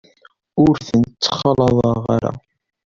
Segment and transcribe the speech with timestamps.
[0.63, 2.31] Ur ten-ttxalaḍeɣ ara.